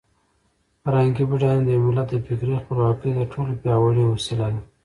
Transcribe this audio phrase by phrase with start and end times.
[0.81, 4.61] فرهنګي بډاینه د یو ملت د فکري خپلواکۍ تر ټولو پیاوړې وسله ده.